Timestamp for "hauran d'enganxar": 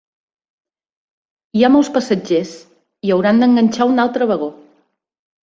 3.17-3.89